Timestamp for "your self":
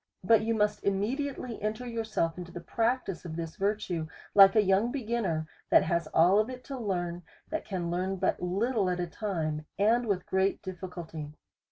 1.85-2.35